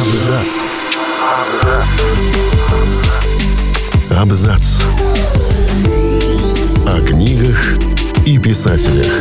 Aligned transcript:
Абзац. 0.00 0.70
Абзац. 4.10 4.82
О 6.86 7.00
книгах 7.06 7.78
и 8.26 8.38
писателях. 8.38 9.12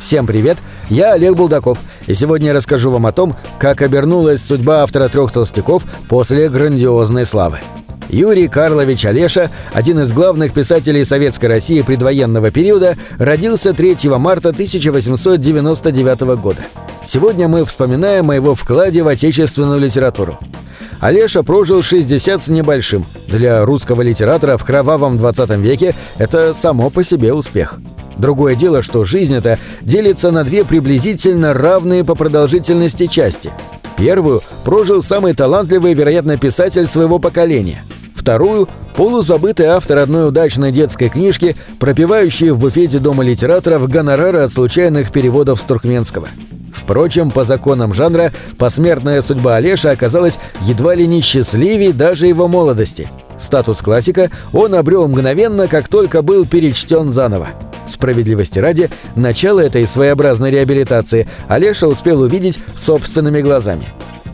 Всем 0.00 0.26
привет, 0.26 0.58
я 0.88 1.12
Олег 1.12 1.34
Булдаков, 1.34 1.78
и 2.06 2.14
сегодня 2.14 2.48
я 2.48 2.52
расскажу 2.54 2.90
вам 2.90 3.06
о 3.06 3.12
том, 3.12 3.36
как 3.58 3.82
обернулась 3.82 4.42
судьба 4.42 4.82
автора 4.82 5.08
трех 5.08 5.32
толстяков 5.32 5.84
после 6.08 6.48
грандиозной 6.48 7.26
славы. 7.26 7.60
Юрий 8.08 8.48
Карлович 8.48 9.04
Олеша, 9.04 9.50
один 9.72 10.00
из 10.00 10.12
главных 10.12 10.52
писателей 10.52 11.04
Советской 11.04 11.46
России 11.46 11.82
предвоенного 11.82 12.50
периода, 12.50 12.96
родился 13.18 13.72
3 13.72 13.96
марта 14.18 14.48
1899 14.50 16.20
года. 16.40 16.60
Сегодня 17.04 17.48
мы 17.48 17.64
вспоминаем 17.64 18.30
о 18.30 18.34
его 18.34 18.54
вкладе 18.54 19.02
в 19.02 19.08
отечественную 19.08 19.78
литературу. 19.78 20.38
Олеша 21.00 21.42
прожил 21.42 21.82
60 21.82 22.42
с 22.42 22.48
небольшим. 22.48 23.04
Для 23.28 23.64
русского 23.64 24.02
литератора 24.02 24.56
в 24.56 24.64
кровавом 24.64 25.16
20 25.16 25.50
веке 25.58 25.94
это 26.18 26.54
само 26.54 26.90
по 26.90 27.04
себе 27.04 27.32
успех. 27.32 27.78
Другое 28.16 28.56
дело, 28.56 28.82
что 28.82 29.04
жизнь 29.04 29.34
эта 29.34 29.58
делится 29.80 30.32
на 30.32 30.42
две 30.42 30.64
приблизительно 30.64 31.54
равные 31.54 32.04
по 32.04 32.16
продолжительности 32.16 33.06
части. 33.06 33.52
Первую 33.96 34.40
прожил 34.64 35.02
самый 35.02 35.34
талантливый, 35.34 35.94
вероятно, 35.94 36.36
писатель 36.36 36.86
своего 36.86 37.18
поколения. 37.20 37.82
Вторую– 38.18 38.68
полузабытый 38.96 39.66
автор 39.66 39.98
одной 39.98 40.28
удачной 40.28 40.72
детской 40.72 41.08
книжки, 41.08 41.56
пропивающий 41.78 42.50
в 42.50 42.58
буфете 42.58 42.98
Дома 42.98 43.22
литераторов 43.22 43.88
гонорары 43.88 44.40
от 44.40 44.52
случайных 44.52 45.12
переводов 45.12 45.60
с 45.60 45.62
туркменского. 45.62 46.28
Впрочем, 46.74 47.30
по 47.30 47.44
законам 47.44 47.94
жанра, 47.94 48.32
посмертная 48.58 49.22
судьба 49.22 49.54
Олеша 49.54 49.92
оказалась 49.92 50.38
едва 50.62 50.96
ли 50.96 51.06
не 51.06 51.20
счастливей 51.20 51.92
даже 51.92 52.26
его 52.26 52.48
молодости. 52.48 53.06
Статус 53.38 53.78
классика 53.78 54.32
он 54.52 54.74
обрел 54.74 55.06
мгновенно, 55.06 55.68
как 55.68 55.86
только 55.86 56.20
был 56.20 56.44
перечтен 56.44 57.12
заново. 57.12 57.50
Справедливости 57.88 58.58
ради, 58.58 58.90
начало 59.14 59.60
этой 59.60 59.86
своеобразной 59.86 60.50
реабилитации 60.50 61.28
Олеша 61.46 61.86
успел 61.86 62.22
увидеть 62.22 62.58
собственными 62.76 63.40
глазами. 63.40 63.86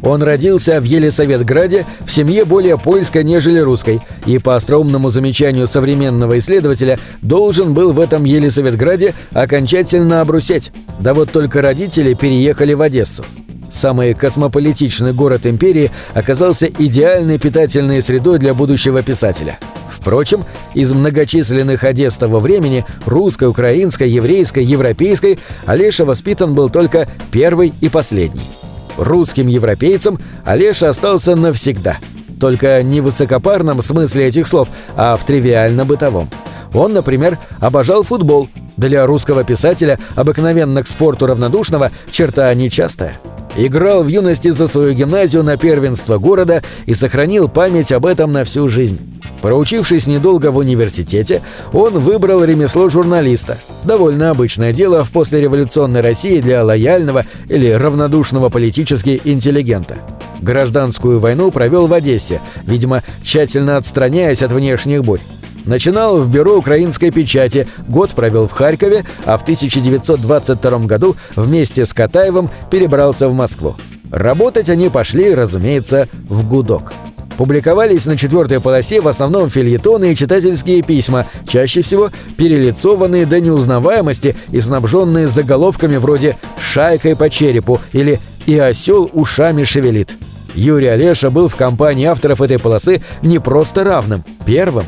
Он 0.05 0.23
родился 0.23 0.81
в 0.81 0.85
Елисаветграде 0.85 1.87
в 2.07 2.13
семье 2.13 2.45
более 2.45 2.79
польской, 2.79 3.25
нежели 3.25 3.59
русской, 3.59 4.01
и 4.27 4.39
по 4.39 4.55
остроумному 4.55 5.11
замечанию 5.11 5.67
современного 5.67 6.39
исследователя 6.39 6.99
должен 7.23 7.73
был 7.73 7.93
в 7.93 8.01
этом 8.01 8.25
Елисаветграде 8.25 9.15
окончательно 9.33 10.21
обрусеть. 10.21 10.73
Да 11.01 11.15
вот 11.15 11.31
только 11.31 11.63
родители 11.63 12.13
переехали 12.15 12.75
в 12.75 12.83
Одессу. 12.83 13.25
Самый 13.73 14.15
космополитичный 14.15 15.15
город 15.15 15.47
империи 15.47 15.91
оказался 16.13 16.67
идеальной 16.67 17.39
питательной 17.39 18.03
средой 18.03 18.39
для 18.39 18.55
будущего 18.55 19.03
писателя. 19.03 19.59
Впрочем, 19.91 20.45
из 20.75 20.93
многочисленных 20.93 21.83
Одесс 21.83 22.15
того 22.15 22.41
времени– 22.41 22.85
русской, 23.07 23.49
украинской, 23.49 24.09
еврейской, 24.09 24.65
европейской– 24.65 25.39
Олеша 25.67 26.05
воспитан 26.05 26.55
был 26.55 26.69
только 26.69 27.09
первый 27.33 27.73
и 27.81 27.89
последний. 27.89 28.64
Русским 28.97 29.47
европейцем 29.47 30.19
Олеша 30.45 30.91
остался 30.91 31.37
навсегда. 31.37 31.99
Только 32.41 32.83
не 32.83 33.01
в 33.01 33.05
высокопарном 33.05 33.83
смысле 33.83 34.27
этих 34.27 34.47
слов, 34.47 34.69
а 34.97 35.17
в 35.17 35.27
тривиально-бытовом. 35.27 36.29
Он, 36.73 36.93
например, 36.93 37.39
обожал 37.61 38.03
футбол. 38.03 38.49
Для 38.77 39.07
русского 39.07 39.45
писателя, 39.45 39.99
обыкновенно 40.17 40.83
к 40.83 40.89
спорту 40.89 41.27
равнодушного, 41.27 41.93
черта 42.11 42.53
нечастая. 42.55 43.19
Играл 43.57 44.03
в 44.03 44.09
юности 44.09 44.49
за 44.49 44.67
свою 44.67 44.95
гимназию 44.95 45.45
на 45.45 45.57
первенство 45.57 46.19
города 46.19 46.63
и 46.87 46.95
сохранил 46.95 47.49
память 47.49 47.93
об 47.93 48.05
этом 48.05 48.33
на 48.33 48.45
всю 48.45 48.69
жизнь. 48.69 48.99
Проучившись 49.45 50.07
недолго 50.07 50.51
в 50.51 50.57
университете, 50.57 51.43
он 51.75 51.99
выбрал 51.99 52.43
ремесло 52.43 52.89
журналиста. 52.89 53.59
Довольно 53.85 54.31
обычное 54.31 54.73
дело 54.73 55.05
в 55.05 55.11
послереволюционной 55.11 56.01
России 56.01 56.41
для 56.41 56.65
лояльного 56.65 57.27
или 57.51 57.69
равнодушного 57.69 58.49
политически 58.49 59.21
интеллигента. 59.23 59.99
Гражданскую 60.41 61.21
войну 61.21 61.51
провел 61.51 61.89
в 61.89 61.93
Одессе, 61.93 62.41
видимо, 62.67 63.03
тщательно 63.23 63.77
отстраняясь 63.77 64.41
от 64.41 64.51
внешних 64.51 65.05
бурь. 65.05 65.21
Начинал 65.67 66.23
в 66.23 66.31
бюро 66.31 66.57
украинской 66.57 67.11
печати, 67.11 67.69
год 67.87 68.13
провел 68.13 68.49
в 68.49 68.53
Харькове, 68.53 69.05
а 69.27 69.37
в 69.37 69.43
1922 69.43 70.79
году 70.87 71.17
вместе 71.37 71.85
с 71.85 71.93
Катаевым 71.93 72.49
перебрался 72.71 73.29
в 73.29 73.35
Москву. 73.35 73.75
Работать 74.11 74.71
они 74.71 74.89
пошли, 74.89 75.35
разумеется, 75.35 76.09
в 76.31 76.49
гудок. 76.49 76.95
Публиковались 77.37 78.07
на 78.07 78.17
четвертой 78.17 78.61
полосе 78.61 79.01
в 79.01 79.09
основном 79.09 79.51
фильетоны 79.51 80.13
и 80.13 80.17
читательские 80.17 80.83
письма, 80.83 81.27
чаще 81.49 81.83
всего 81.83 82.11
перелицованные 82.37 83.27
до 83.27 83.41
неузнаваемости 83.41 84.37
и 84.51 84.61
снабженные 84.61 85.27
заголовками 85.27 85.97
вроде 85.97 86.37
«Шайкой 86.59 87.17
по 87.17 87.29
черепу» 87.29 87.81
или 87.93 88.21
«И 88.47 88.59
осел 88.59 89.11
ушами 89.13 89.65
шевелит». 89.65 90.15
Юрий 90.55 90.87
Олеша 90.87 91.31
был 91.31 91.49
в 91.49 91.57
компании 91.57 92.07
авторов 92.07 92.41
этой 92.41 92.61
полосы 92.61 93.03
не 93.23 93.41
просто 93.41 93.83
равным, 93.83 94.23
первым. 94.47 94.87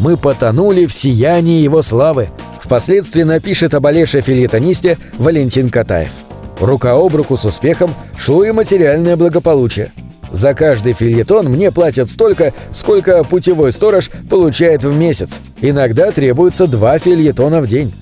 Мы 0.00 0.16
потонули 0.16 0.86
в 0.86 0.92
сиянии 0.92 1.62
его 1.62 1.82
славы. 1.82 2.30
Впоследствии 2.60 3.22
напишет 3.22 3.74
об 3.74 3.86
Олеше 3.86 4.22
филетонисте 4.22 4.98
Валентин 5.18 5.70
Катаев. 5.70 6.10
Рука 6.58 6.94
об 6.94 7.14
руку 7.14 7.36
с 7.36 7.44
успехом 7.44 7.94
шло 8.18 8.42
и 8.42 8.50
материальное 8.50 9.16
благополучие. 9.16 9.92
За 10.34 10.52
каждый 10.52 10.94
фильетон 10.94 11.46
мне 11.46 11.70
платят 11.70 12.10
столько, 12.10 12.52
сколько 12.72 13.22
путевой 13.22 13.72
сторож 13.72 14.10
получает 14.28 14.82
в 14.82 14.92
месяц. 14.92 15.30
Иногда 15.60 16.10
требуется 16.10 16.66
два 16.66 16.98
фильетона 16.98 17.60
в 17.60 17.68
день. 17.68 17.94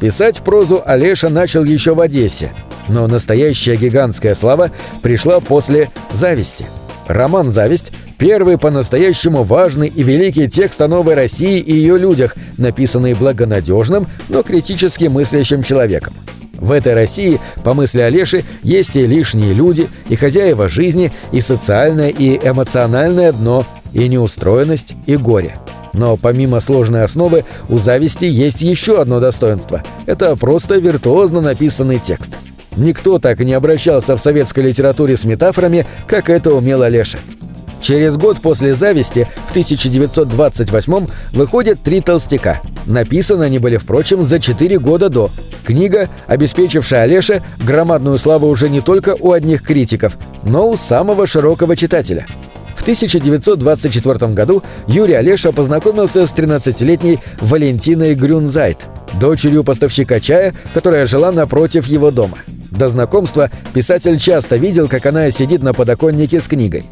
Писать 0.00 0.40
прозу 0.40 0.82
Олеша 0.84 1.28
начал 1.28 1.62
еще 1.62 1.94
в 1.94 2.00
Одессе, 2.00 2.50
но 2.88 3.06
настоящая 3.06 3.76
гигантская 3.76 4.34
слава 4.34 4.72
пришла 5.00 5.38
после 5.38 5.88
«Зависти». 6.12 6.66
Роман 7.06 7.52
«Зависть»— 7.52 7.92
первый 8.18 8.58
по-настоящему 8.58 9.44
важный 9.44 9.86
и 9.86 10.02
великий 10.02 10.48
текст 10.48 10.80
о 10.82 10.88
новой 10.88 11.14
России 11.14 11.60
и 11.60 11.72
ее 11.72 11.98
людях, 11.98 12.34
написанный 12.58 13.14
благонадежным, 13.14 14.08
но 14.28 14.42
критически 14.42 15.04
мыслящим 15.04 15.62
человеком. 15.62 16.14
В 16.58 16.72
этой 16.72 16.94
России, 16.94 17.38
по 17.64 17.74
мысли 17.74 18.00
Олеши, 18.00 18.44
есть 18.62 18.96
и 18.96 19.06
лишние 19.06 19.52
люди, 19.52 19.88
и 20.08 20.16
хозяева 20.16 20.68
жизни, 20.68 21.12
и 21.32 21.40
социальное, 21.40 22.08
и 22.08 22.36
эмоциональное 22.36 23.32
дно, 23.32 23.64
и 23.92 24.08
неустроенность, 24.08 24.94
и 25.06 25.16
горе. 25.16 25.58
Но 25.92 26.16
помимо 26.16 26.60
сложной 26.60 27.04
основы, 27.04 27.44
у 27.68 27.78
зависти 27.78 28.26
есть 28.26 28.60
еще 28.60 29.00
одно 29.00 29.18
достоинство. 29.20 29.82
Это 30.04 30.36
просто 30.36 30.76
виртуозно 30.76 31.40
написанный 31.40 31.98
текст. 31.98 32.34
Никто 32.76 33.18
так 33.18 33.40
не 33.40 33.54
обращался 33.54 34.16
в 34.16 34.20
советской 34.20 34.60
литературе 34.60 35.16
с 35.16 35.24
метафорами, 35.24 35.86
как 36.06 36.28
это 36.28 36.54
умел 36.54 36.82
Олеша. 36.82 37.18
Через 37.80 38.16
год 38.16 38.40
после 38.40 38.74
«Зависти» 38.74 39.28
в 39.46 39.50
1928 39.50 41.06
выходят 41.32 41.80
«Три 41.80 42.00
толстяка». 42.00 42.60
Написаны 42.86 43.44
они 43.44 43.58
были, 43.58 43.76
впрочем, 43.76 44.24
за 44.24 44.38
четыре 44.38 44.78
года 44.78 45.08
до. 45.08 45.30
Книга, 45.64 46.08
обеспечившая 46.26 47.02
Олеше 47.02 47.42
громадную 47.64 48.18
славу 48.18 48.48
уже 48.48 48.68
не 48.68 48.80
только 48.80 49.16
у 49.18 49.32
одних 49.32 49.62
критиков, 49.62 50.16
но 50.44 50.68
у 50.68 50.76
самого 50.76 51.26
широкого 51.26 51.76
читателя. 51.76 52.26
В 52.76 52.82
1924 52.82 54.32
году 54.32 54.62
Юрий 54.86 55.14
Олеша 55.14 55.50
познакомился 55.50 56.26
с 56.26 56.32
13-летней 56.32 57.18
Валентиной 57.40 58.14
Грюнзайт, 58.14 58.86
дочерью 59.20 59.64
поставщика 59.64 60.20
чая, 60.20 60.54
которая 60.72 61.06
жила 61.06 61.32
напротив 61.32 61.86
его 61.86 62.12
дома. 62.12 62.38
До 62.70 62.88
знакомства 62.88 63.50
писатель 63.72 64.18
часто 64.18 64.56
видел, 64.56 64.86
как 64.86 65.06
она 65.06 65.30
сидит 65.30 65.62
на 65.62 65.72
подоконнике 65.72 66.40
с 66.40 66.46
книгой. 66.46 66.84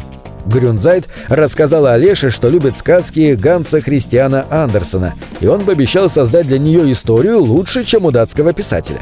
Грюнзайт 0.46 1.08
рассказала 1.28 1.92
Олеше, 1.92 2.30
что 2.30 2.48
любит 2.48 2.76
сказки 2.76 3.34
Ганса 3.34 3.80
Христиана 3.80 4.46
Андерсона, 4.50 5.14
и 5.40 5.46
он 5.46 5.64
пообещал 5.64 6.10
создать 6.10 6.46
для 6.46 6.58
нее 6.58 6.92
историю 6.92 7.40
лучше, 7.40 7.84
чем 7.84 8.04
у 8.04 8.10
датского 8.10 8.52
писателя. 8.52 9.00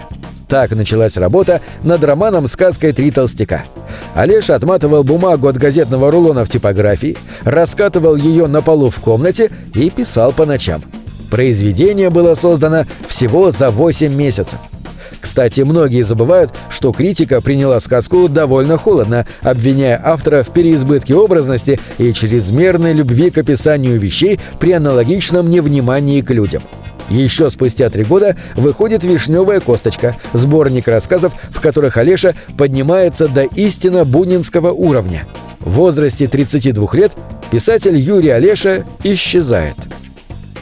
Так 0.49 0.73
началась 0.73 1.17
работа 1.17 1.63
над 1.83 2.05
романом 2.05 2.47
«Сказкой 2.47 2.93
три 2.93 3.11
толстяка». 3.11 3.65
Олеша 4.15 4.55
отматывал 4.55 5.03
бумагу 5.03 5.49
от 5.49 5.57
газетного 5.57 6.11
рулона 6.11 6.45
в 6.45 6.51
типографии, 6.51 7.17
раскатывал 7.43 8.17
ее 8.17 8.47
на 8.47 8.61
полу 8.61 8.91
в 8.91 9.01
комнате 9.01 9.51
и 9.75 9.89
писал 9.89 10.33
по 10.33 10.45
ночам. 10.45 10.83
Произведение 11.31 12.11
было 12.11 12.35
создано 12.35 12.85
всего 13.09 13.51
за 13.51 13.71
8 13.71 14.15
месяцев. 14.15 14.59
Кстати, 15.23 15.61
многие 15.61 16.03
забывают, 16.03 16.53
что 16.69 16.93
критика 16.93 17.41
приняла 17.41 17.79
сказку 17.79 18.29
довольно 18.29 18.77
холодно, 18.77 19.25
обвиняя 19.41 19.99
автора 20.05 20.43
в 20.43 20.51
переизбытке 20.51 21.15
образности 21.15 21.79
и 21.97 22.13
чрезмерной 22.13 22.93
любви 22.93 23.31
к 23.31 23.39
описанию 23.39 23.99
вещей 24.01 24.41
при 24.59 24.73
аналогичном 24.73 25.49
невнимании 25.49 26.23
к 26.23 26.31
людям. 26.31 26.65
Еще 27.09 27.51
спустя 27.51 27.89
три 27.89 28.03
года 28.03 28.37
выходит 28.57 29.05
«Вишневая 29.05 29.61
косточка»— 29.61 30.17
сборник 30.33 30.89
рассказов, 30.89 31.33
в 31.51 31.61
которых 31.61 31.99
Олеша 31.99 32.35
поднимается 32.59 33.29
до 33.29 33.45
истинно 33.45 34.05
бунинского 34.05 34.73
уровня. 34.73 35.27
В 35.61 35.71
возрасте 35.71 36.27
32 36.27 36.89
лет 36.95 37.13
писатель 37.53 37.97
Юрий 37.97 38.31
Олеша 38.31 38.85
исчезает. 39.05 39.77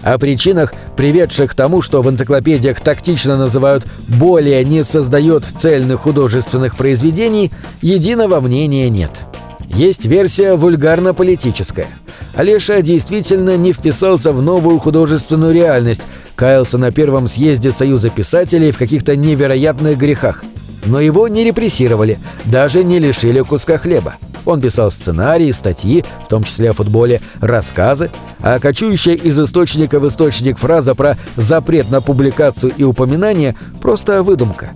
О 0.02 0.18
причинах, 0.18 0.72
приведших 0.96 1.50
к 1.50 1.54
тому, 1.54 1.82
что 1.82 2.02
в 2.02 2.08
энциклопедиях 2.08 2.80
тактично 2.80 3.36
называют 3.36 3.86
«более 4.08 4.64
не 4.64 4.82
создает 4.82 5.44
цельных 5.44 6.00
художественных 6.00 6.76
произведений», 6.76 7.50
единого 7.82 8.40
мнения 8.40 8.88
нет. 8.88 9.22
Есть 9.66 10.06
версия 10.06 10.56
вульгарно-политическая. 10.56 11.86
Олеша 12.34 12.80
действительно 12.82 13.56
не 13.56 13.72
вписался 13.72 14.32
в 14.32 14.42
новую 14.42 14.78
художественную 14.78 15.52
реальность, 15.52 16.02
каялся 16.34 16.78
на 16.78 16.90
первом 16.90 17.28
съезде 17.28 17.70
Союза 17.70 18.08
писателей 18.08 18.72
в 18.72 18.78
каких-то 18.78 19.16
невероятных 19.16 19.98
грехах. 19.98 20.42
Но 20.86 20.98
его 21.00 21.28
не 21.28 21.44
репрессировали, 21.44 22.18
даже 22.46 22.82
не 22.84 22.98
лишили 22.98 23.42
куска 23.42 23.76
хлеба. 23.76 24.14
Он 24.44 24.60
писал 24.60 24.90
сценарии, 24.90 25.52
статьи, 25.52 26.04
в 26.24 26.28
том 26.28 26.44
числе 26.44 26.70
о 26.70 26.74
футболе, 26.74 27.20
рассказы, 27.40 28.10
а 28.40 28.58
кочующая 28.58 29.14
из 29.14 29.38
источника 29.38 30.00
в 30.00 30.08
источник 30.08 30.58
фраза 30.58 30.94
про 30.94 31.16
запрет 31.36 31.90
на 31.90 32.00
публикацию 32.00 32.72
и 32.76 32.84
упоминание– 32.84 33.54
просто 33.80 34.22
выдумка. 34.22 34.70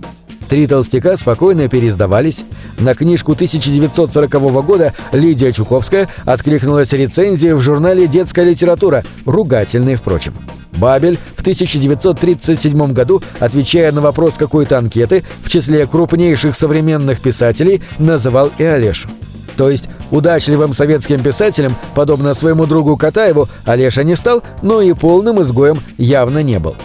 Три 0.49 0.67
толстяка 0.67 1.17
спокойно 1.17 1.67
переиздавались. 1.67 2.43
На 2.79 2.93
книжку 2.93 3.31
1940 3.31 4.31
года 4.63 4.93
Лидия 5.11 5.51
Чуковская 5.51 6.07
откликнулась 6.25 6.93
рецензией 6.93 7.53
в 7.53 7.61
журнале 7.61 8.07
«Детская 8.07 8.45
литература», 8.45 9.03
ругательной, 9.25 9.95
впрочем. 9.95 10.33
Бабель 10.73 11.17
в 11.35 11.41
1937 11.41 12.93
году, 12.93 13.23
отвечая 13.39 13.91
на 13.91 14.01
вопрос 14.01 14.35
какой-то 14.37 14.77
анкеты, 14.77 15.23
в 15.43 15.49
числе 15.49 15.87
крупнейших 15.87 16.55
современных 16.55 17.21
писателей, 17.21 17.81
называл 17.97 18.51
и 18.57 18.63
Олешу. 18.63 19.09
То 19.57 19.69
есть 19.69 19.85
удачливым 20.11 20.73
советским 20.73 21.21
писателем, 21.21 21.75
подобно 21.93 22.33
своему 22.33 22.65
другу 22.65 22.97
Катаеву, 22.97 23.47
Олеша 23.65 24.03
не 24.03 24.15
стал, 24.15 24.43
но 24.61 24.81
и 24.81 24.93
полным 24.93 25.41
изгоем 25.41 25.79
явно 25.97 26.43
не 26.43 26.59
был. 26.59 26.75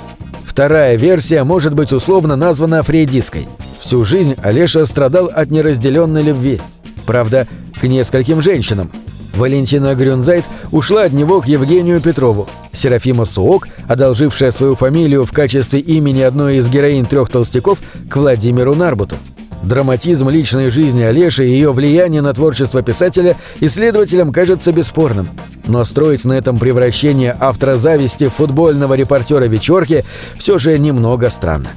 Вторая 0.45 0.97
версия 0.97 1.45
может 1.45 1.75
быть 1.75 1.93
условно 1.93 2.37
названа 2.37 2.83
фрейдистской. 2.83 3.49
Всю 3.81 4.05
жизнь 4.05 4.37
Олеша 4.43 4.85
страдал 4.87 5.31
от 5.33 5.51
неразделенной 5.51 6.23
любви. 6.23 6.61
Правда, 7.07 7.47
к 7.81 7.85
нескольким 7.85 8.43
женщинам. 8.43 8.91
Валентина 9.35 9.95
Грюнзайт 9.95 10.45
ушла 10.71 11.05
от 11.05 11.13
него 11.13 11.41
к 11.41 11.47
Евгению 11.47 12.01
Петрову. 12.01 12.47
Серафима 12.73 13.25
Суок, 13.25 13.69
одолжившая 13.89 14.53
свою 14.53 14.75
фамилию 14.75 15.25
в 15.25 15.33
качестве 15.33 15.81
имени 15.81 16.21
одной 16.21 16.57
из 16.57 16.69
героинь 16.69 17.07
трех 17.07 17.31
толстяков, 17.31 17.79
к 18.09 18.17
Владимиру 18.17 18.75
Нарбуту. 18.75 19.17
Драматизм 19.63 20.29
личной 20.29 20.71
жизни 20.71 21.03
Олеши 21.03 21.47
и 21.47 21.51
ее 21.51 21.73
влияние 21.73 22.23
на 22.23 22.33
творчество 22.33 22.83
писателя 22.83 23.37
исследователям 23.61 24.33
кажется 24.33 24.73
бесспорным. 24.73 25.29
Но 25.67 25.85
строить 25.85 26.25
на 26.25 26.33
этом 26.33 26.59
превращение 26.59 27.37
автора 27.39 27.77
зависти 27.77 28.29
футбольного 28.29 28.95
репортера 28.95 29.45
вечерки 29.45 30.05
все 30.39 30.59
же 30.59 30.79
немного 30.79 31.29
странно. 31.31 31.69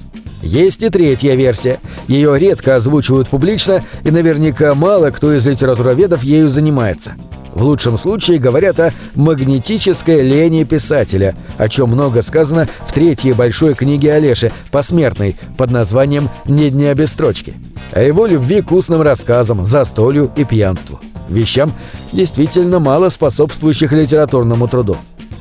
Есть 0.44 0.84
и 0.84 0.90
третья 0.90 1.36
версия. 1.36 1.80
Ее 2.08 2.38
редко 2.38 2.76
озвучивают 2.76 3.30
публично, 3.30 3.84
и 4.04 4.12
наверняка 4.12 4.76
мало 4.76 5.10
кто 5.10 5.34
из 5.34 5.48
литературоведов 5.48 6.24
ею 6.24 6.50
занимается. 6.50 7.14
В 7.54 7.64
лучшем 7.64 7.98
случае 7.98 8.40
говорят 8.40 8.80
о 8.80 8.92
магнетической 9.16 10.22
лени 10.22 10.64
писателя, 10.64 11.36
о 11.58 11.70
чем 11.70 11.90
много 11.90 12.24
сказано 12.24 12.68
в 12.88 12.94
третьей 12.94 13.34
большой 13.34 13.74
книге 13.74 14.14
Олеши, 14.14 14.52
посмертной, 14.72 15.36
под 15.58 15.72
названием 15.72 16.30
«Не 16.46 16.72
дня 16.72 16.94
без 16.94 17.12
строчки», 17.12 17.54
о 17.92 18.02
его 18.02 18.26
любви 18.26 18.62
к 18.62 18.72
устным 18.72 19.02
рассказам, 19.02 19.66
застолью 19.66 20.32
и 20.36 20.44
пьянству. 20.44 21.00
Вещам, 21.30 21.74
действительно 22.12 22.80
мало 22.80 23.10
способствующих 23.10 23.92
литературному 23.94 24.68
труду. 24.68 24.98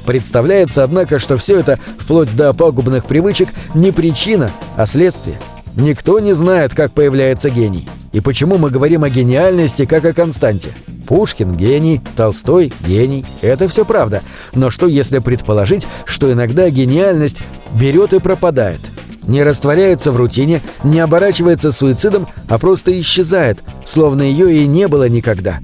Представляется, 0.07 0.85
однако, 0.85 1.19
что 1.19 1.39
все 1.39 1.61
это, 1.61 1.79
вплоть 1.99 2.35
до 2.37 2.53
пагубных 2.53 3.05
привычек, 3.05 3.49
не 3.75 3.93
причина, 3.93 4.51
а 4.77 4.87
следствие. 4.87 5.37
Никто 5.77 6.19
не 6.21 6.35
знает, 6.35 6.75
как 6.75 6.93
появляется 6.93 7.49
гений. 7.49 7.89
И 8.13 8.21
почему 8.21 8.59
мы 8.59 8.71
говорим 8.71 9.05
о 9.05 9.11
гениальности 9.11 9.87
как 9.87 10.05
о 10.05 10.13
константе. 10.13 10.69
Пушкин– 11.07 11.57
гений, 11.57 12.01
Толстой– 12.17 12.73
гений. 12.87 13.25
Это 13.41 13.69
все 13.69 13.85
правда. 13.85 14.23
Но 14.55 14.71
что 14.71 14.87
если 14.87 15.19
предположить, 15.19 15.87
что 16.05 16.31
иногда 16.31 16.69
гениальность 16.69 17.39
берет 17.75 18.13
и 18.13 18.19
пропадает? 18.19 18.81
Не 19.27 19.43
растворяется 19.45 20.11
в 20.11 20.17
рутине, 20.17 20.61
не 20.85 21.01
оборачивается 21.01 21.73
суицидом, 21.73 22.27
а 22.49 22.59
просто 22.59 22.99
исчезает, 23.01 23.61
словно 23.87 24.23
ее 24.23 24.63
и 24.63 24.67
не 24.67 24.89
было 24.89 25.09
никогда. 25.09 25.61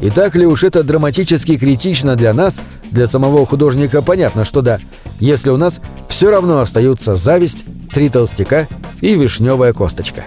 И 0.00 0.10
так 0.10 0.34
ли 0.34 0.46
уж 0.46 0.64
это 0.64 0.82
драматически 0.82 1.56
критично 1.56 2.16
для 2.16 2.34
нас, 2.34 2.56
для 2.94 3.08
самого 3.08 3.44
художника 3.44 4.02
понятно, 4.02 4.44
что 4.44 4.62
да, 4.62 4.78
если 5.18 5.50
у 5.50 5.56
нас 5.56 5.80
все 6.08 6.30
равно 6.30 6.60
остаются 6.60 7.16
зависть, 7.16 7.64
три 7.92 8.08
толстяка 8.08 8.68
и 9.00 9.14
вишневая 9.16 9.72
косточка. 9.72 10.24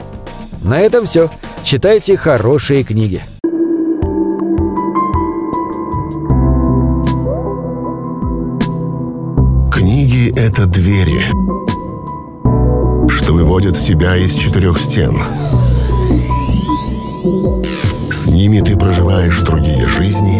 На 0.61 0.79
этом 0.79 1.05
все. 1.05 1.31
Читайте 1.63 2.17
хорошие 2.17 2.83
книги. 2.83 3.21
Книги— 9.71 10.33
это 10.37 10.65
двери, 10.65 11.23
что 13.09 13.33
выводят 13.33 13.77
тебя 13.77 14.17
из 14.17 14.33
четырех 14.33 14.77
стен. 14.77 15.17
С 18.11 18.27
ними 18.27 18.59
ты 18.59 18.77
проживаешь 18.77 19.39
другие 19.41 19.87
жизни, 19.87 20.36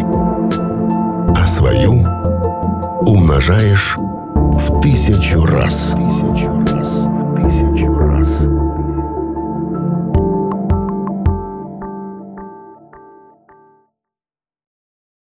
умножаешь 3.47 3.95
в 3.97 4.81
тысячу 4.81 5.45
раз. 5.45 5.95